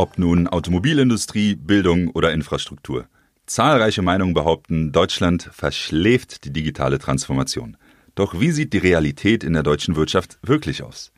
Ob 0.00 0.16
nun 0.16 0.46
Automobilindustrie, 0.46 1.56
Bildung 1.56 2.10
oder 2.10 2.32
Infrastruktur. 2.32 3.08
Zahlreiche 3.46 4.00
Meinungen 4.00 4.32
behaupten, 4.32 4.92
Deutschland 4.92 5.50
verschläft 5.52 6.44
die 6.44 6.52
digitale 6.52 7.00
Transformation. 7.00 7.76
Doch 8.14 8.38
wie 8.38 8.52
sieht 8.52 8.74
die 8.74 8.78
Realität 8.78 9.42
in 9.42 9.54
der 9.54 9.64
deutschen 9.64 9.96
Wirtschaft 9.96 10.38
wirklich 10.40 10.84
aus? 10.84 11.10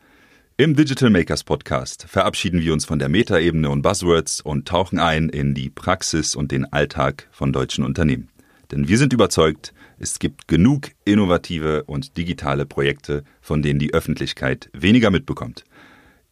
Im 0.56 0.76
Digital 0.76 1.10
Makers 1.10 1.44
Podcast 1.44 2.06
verabschieden 2.08 2.62
wir 2.62 2.72
uns 2.72 2.86
von 2.86 2.98
der 2.98 3.10
Metaebene 3.10 3.68
und 3.68 3.82
Buzzwords 3.82 4.40
und 4.40 4.66
tauchen 4.66 4.98
ein 4.98 5.28
in 5.28 5.52
die 5.52 5.68
Praxis 5.68 6.34
und 6.34 6.50
den 6.50 6.64
Alltag 6.72 7.28
von 7.32 7.52
deutschen 7.52 7.84
Unternehmen. 7.84 8.30
Denn 8.70 8.88
wir 8.88 8.96
sind 8.96 9.12
überzeugt, 9.12 9.74
es 9.98 10.18
gibt 10.18 10.48
genug 10.48 10.88
innovative 11.04 11.84
und 11.84 12.16
digitale 12.16 12.64
Projekte, 12.64 13.24
von 13.42 13.60
denen 13.60 13.78
die 13.78 13.92
Öffentlichkeit 13.92 14.70
weniger 14.72 15.10
mitbekommt. 15.10 15.64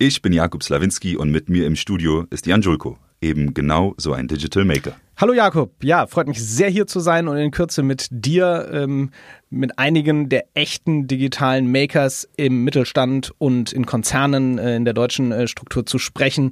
Ich 0.01 0.23
bin 0.23 0.33
Jakub 0.33 0.62
Slawinski 0.62 1.16
und 1.16 1.33
mit 1.33 1.48
mir 1.48 1.66
im 1.66 1.75
Studio 1.75 2.25
ist 2.30 2.47
Jan 2.47 2.62
Julko, 2.62 2.98
eben 3.20 3.52
genau 3.52 3.95
so 3.97 4.12
ein 4.12 4.29
Digital 4.29 4.65
Maker. 4.65 4.95
Hallo 5.16 5.33
Jakob, 5.33 5.73
ja, 5.83 6.06
freut 6.06 6.29
mich 6.29 6.41
sehr 6.41 6.70
hier 6.70 6.87
zu 6.87 7.01
sein 7.01 7.27
und 7.27 7.37
in 7.37 7.51
Kürze 7.51 7.83
mit 7.83 8.06
dir, 8.12 8.70
ähm, 8.73 9.11
mit 9.51 9.77
einigen 9.77 10.29
der 10.29 10.45
echten 10.55 11.09
digitalen 11.09 11.73
Makers 11.73 12.29
im 12.37 12.62
Mittelstand 12.62 13.33
und 13.39 13.73
in 13.73 13.87
Konzernen 13.87 14.59
äh, 14.59 14.77
in 14.77 14.84
der 14.84 14.95
deutschen 14.95 15.33
äh, 15.33 15.48
Struktur 15.48 15.84
zu 15.84 15.98
sprechen. 15.98 16.51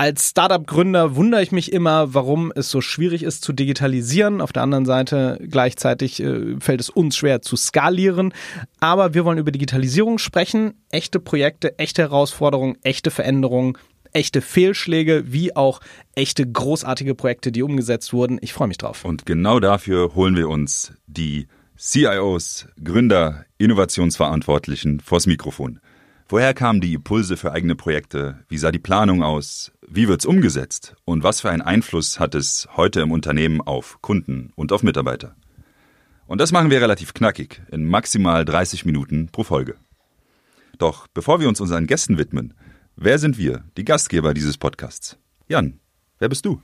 Als 0.00 0.30
Startup-Gründer 0.30 1.14
wundere 1.14 1.42
ich 1.42 1.52
mich 1.52 1.74
immer, 1.74 2.14
warum 2.14 2.52
es 2.54 2.70
so 2.70 2.80
schwierig 2.80 3.22
ist 3.22 3.44
zu 3.44 3.52
digitalisieren. 3.52 4.40
Auf 4.40 4.50
der 4.50 4.62
anderen 4.62 4.86
Seite 4.86 5.38
gleichzeitig 5.46 6.22
äh, 6.22 6.58
fällt 6.58 6.80
es 6.80 6.88
uns 6.88 7.18
schwer 7.18 7.42
zu 7.42 7.54
skalieren. 7.56 8.32
Aber 8.80 9.12
wir 9.12 9.26
wollen 9.26 9.36
über 9.36 9.50
Digitalisierung 9.50 10.16
sprechen, 10.16 10.72
echte 10.90 11.20
Projekte, 11.20 11.78
echte 11.78 12.00
Herausforderungen, 12.00 12.78
echte 12.82 13.10
Veränderungen, 13.10 13.76
echte 14.14 14.40
Fehlschläge 14.40 15.24
wie 15.26 15.54
auch 15.54 15.80
echte 16.14 16.50
großartige 16.50 17.14
Projekte, 17.14 17.52
die 17.52 17.62
umgesetzt 17.62 18.14
wurden. 18.14 18.38
Ich 18.40 18.54
freue 18.54 18.68
mich 18.68 18.78
drauf. 18.78 19.04
Und 19.04 19.26
genau 19.26 19.60
dafür 19.60 20.14
holen 20.14 20.34
wir 20.34 20.48
uns 20.48 20.94
die 21.08 21.46
CIOs, 21.76 22.68
Gründer, 22.82 23.44
Innovationsverantwortlichen 23.58 25.00
vors 25.00 25.26
Mikrofon. 25.26 25.78
Woher 26.30 26.54
kamen 26.54 26.80
die 26.80 26.94
Impulse 26.94 27.36
für 27.36 27.50
eigene 27.50 27.74
Projekte? 27.74 28.38
Wie 28.48 28.56
sah 28.56 28.70
die 28.70 28.78
Planung 28.78 29.24
aus? 29.24 29.72
Wie 29.84 30.06
wird's 30.06 30.24
umgesetzt? 30.24 30.94
Und 31.04 31.24
was 31.24 31.40
für 31.40 31.50
einen 31.50 31.60
Einfluss 31.60 32.20
hat 32.20 32.36
es 32.36 32.68
heute 32.76 33.00
im 33.00 33.10
Unternehmen 33.10 33.60
auf 33.60 34.00
Kunden 34.00 34.52
und 34.54 34.70
auf 34.70 34.84
Mitarbeiter? 34.84 35.34
Und 36.28 36.40
das 36.40 36.52
machen 36.52 36.70
wir 36.70 36.80
relativ 36.80 37.14
knackig, 37.14 37.60
in 37.72 37.84
maximal 37.84 38.44
30 38.44 38.84
Minuten 38.84 39.30
pro 39.32 39.42
Folge. 39.42 39.74
Doch 40.78 41.08
bevor 41.08 41.40
wir 41.40 41.48
uns 41.48 41.60
unseren 41.60 41.88
Gästen 41.88 42.16
widmen, 42.16 42.54
wer 42.94 43.18
sind 43.18 43.36
wir, 43.36 43.64
die 43.76 43.84
Gastgeber 43.84 44.32
dieses 44.32 44.56
Podcasts? 44.56 45.18
Jan, 45.48 45.80
wer 46.20 46.28
bist 46.28 46.46
du? 46.46 46.60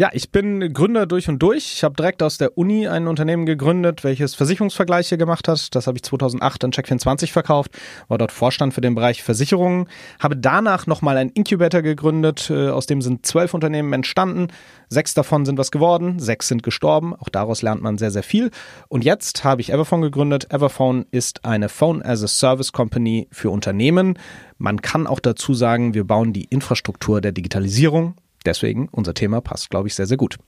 Ja, 0.00 0.08
ich 0.14 0.32
bin 0.32 0.72
Gründer 0.72 1.04
durch 1.04 1.28
und 1.28 1.40
durch. 1.40 1.74
Ich 1.74 1.84
habe 1.84 1.94
direkt 1.94 2.22
aus 2.22 2.38
der 2.38 2.56
Uni 2.56 2.88
ein 2.88 3.06
Unternehmen 3.06 3.44
gegründet, 3.44 4.02
welches 4.02 4.34
Versicherungsvergleiche 4.34 5.18
gemacht 5.18 5.46
hat. 5.46 5.74
Das 5.74 5.86
habe 5.86 5.98
ich 5.98 6.02
2008 6.04 6.64
an 6.64 6.70
Check24 6.70 7.30
verkauft, 7.30 7.72
war 8.08 8.16
dort 8.16 8.32
Vorstand 8.32 8.72
für 8.72 8.80
den 8.80 8.94
Bereich 8.94 9.22
Versicherungen. 9.22 9.88
Habe 10.18 10.38
danach 10.38 10.86
nochmal 10.86 11.18
einen 11.18 11.28
Incubator 11.28 11.82
gegründet, 11.82 12.48
äh, 12.48 12.70
aus 12.70 12.86
dem 12.86 13.02
sind 13.02 13.26
zwölf 13.26 13.52
Unternehmen 13.52 13.92
entstanden. 13.92 14.48
Sechs 14.88 15.12
davon 15.12 15.44
sind 15.44 15.58
was 15.58 15.70
geworden, 15.70 16.18
sechs 16.18 16.48
sind 16.48 16.62
gestorben. 16.62 17.14
Auch 17.14 17.28
daraus 17.28 17.60
lernt 17.60 17.82
man 17.82 17.98
sehr, 17.98 18.10
sehr 18.10 18.22
viel. 18.22 18.52
Und 18.88 19.04
jetzt 19.04 19.44
habe 19.44 19.60
ich 19.60 19.70
Everphone 19.70 20.00
gegründet. 20.00 20.46
Everphone 20.50 21.04
ist 21.10 21.44
eine 21.44 21.68
Phone 21.68 22.00
as 22.00 22.24
a 22.24 22.26
Service 22.26 22.72
Company 22.72 23.28
für 23.32 23.50
Unternehmen. 23.50 24.18
Man 24.56 24.80
kann 24.80 25.06
auch 25.06 25.20
dazu 25.20 25.52
sagen, 25.52 25.92
wir 25.92 26.04
bauen 26.04 26.32
die 26.32 26.44
Infrastruktur 26.44 27.20
der 27.20 27.32
Digitalisierung 27.32 28.14
Deswegen, 28.44 28.88
unser 28.90 29.14
Thema 29.14 29.40
passt, 29.40 29.70
glaube 29.70 29.88
ich, 29.88 29.94
sehr, 29.94 30.06
sehr 30.06 30.16
gut. 30.16 30.38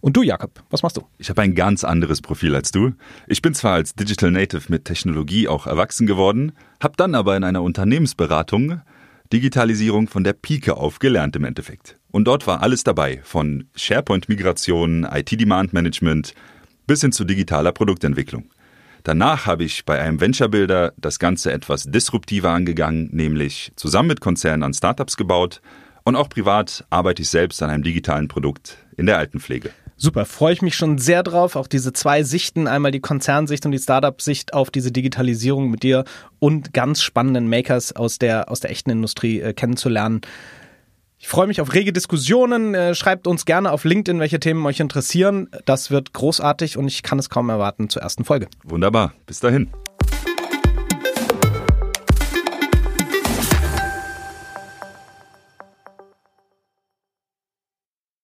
Und 0.00 0.16
du, 0.16 0.22
Jakob, 0.22 0.62
was 0.70 0.82
machst 0.82 0.96
du? 0.96 1.02
Ich 1.18 1.30
habe 1.30 1.42
ein 1.42 1.54
ganz 1.54 1.84
anderes 1.84 2.20
Profil 2.20 2.54
als 2.54 2.70
du. 2.70 2.92
Ich 3.26 3.42
bin 3.42 3.54
zwar 3.54 3.74
als 3.74 3.94
Digital 3.94 4.30
Native 4.30 4.64
mit 4.68 4.84
Technologie 4.84 5.48
auch 5.48 5.66
erwachsen 5.66 6.06
geworden, 6.06 6.52
habe 6.80 6.94
dann 6.96 7.14
aber 7.14 7.36
in 7.36 7.44
einer 7.44 7.62
Unternehmensberatung 7.62 8.82
Digitalisierung 9.32 10.08
von 10.08 10.24
der 10.24 10.32
Pike 10.32 10.76
auf 10.76 10.98
gelernt 10.98 11.36
im 11.36 11.44
Endeffekt. 11.44 11.98
Und 12.10 12.24
dort 12.24 12.46
war 12.48 12.62
alles 12.62 12.82
dabei, 12.82 13.20
von 13.22 13.68
SharePoint-Migration, 13.76 15.04
IT-Demand-Management 15.04 16.34
bis 16.88 17.02
hin 17.02 17.12
zu 17.12 17.24
digitaler 17.24 17.70
Produktentwicklung. 17.70 18.50
Danach 19.04 19.46
habe 19.46 19.64
ich 19.64 19.84
bei 19.84 20.00
einem 20.00 20.20
Venture-Builder 20.20 20.92
das 20.96 21.20
Ganze 21.20 21.52
etwas 21.52 21.84
disruptiver 21.84 22.50
angegangen, 22.50 23.08
nämlich 23.12 23.72
zusammen 23.76 24.08
mit 24.08 24.20
Konzernen 24.20 24.64
an 24.64 24.74
Startups 24.74 25.16
gebaut 25.16 25.62
und 26.04 26.16
auch 26.16 26.28
privat 26.28 26.84
arbeite 26.90 27.22
ich 27.22 27.28
selbst 27.28 27.62
an 27.62 27.70
einem 27.70 27.82
digitalen 27.82 28.28
Produkt 28.28 28.78
in 28.96 29.06
der 29.06 29.18
Altenpflege. 29.18 29.70
Super, 30.02 30.24
freue 30.24 30.54
ich 30.54 30.62
mich 30.62 30.76
schon 30.76 30.96
sehr 30.96 31.22
drauf, 31.22 31.56
auch 31.56 31.66
diese 31.66 31.92
zwei 31.92 32.22
Sichten, 32.22 32.66
einmal 32.66 32.90
die 32.90 33.00
Konzernsicht 33.00 33.66
und 33.66 33.72
die 33.72 33.78
Startup-Sicht 33.78 34.54
auf 34.54 34.70
diese 34.70 34.92
Digitalisierung 34.92 35.70
mit 35.70 35.82
dir 35.82 36.04
und 36.38 36.72
ganz 36.72 37.02
spannenden 37.02 37.50
Makers 37.50 37.94
aus 37.94 38.18
der, 38.18 38.50
aus 38.50 38.60
der 38.60 38.70
echten 38.70 38.88
Industrie 38.88 39.40
äh, 39.40 39.52
kennenzulernen. 39.52 40.22
Ich 41.18 41.28
freue 41.28 41.46
mich 41.46 41.60
auf 41.60 41.74
rege 41.74 41.92
Diskussionen. 41.92 42.74
Äh, 42.74 42.94
schreibt 42.94 43.26
uns 43.26 43.44
gerne 43.44 43.70
auf 43.70 43.84
LinkedIn, 43.84 44.20
welche 44.20 44.40
Themen 44.40 44.64
euch 44.64 44.80
interessieren. 44.80 45.50
Das 45.66 45.90
wird 45.90 46.14
großartig 46.14 46.78
und 46.78 46.88
ich 46.88 47.02
kann 47.02 47.18
es 47.18 47.28
kaum 47.28 47.50
erwarten 47.50 47.90
zur 47.90 48.00
ersten 48.00 48.24
Folge. 48.24 48.48
Wunderbar. 48.64 49.12
Bis 49.26 49.40
dahin. 49.40 49.68